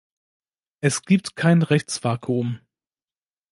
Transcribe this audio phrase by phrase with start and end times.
[0.83, 2.59] Es gibt kein Rechtsvakuum.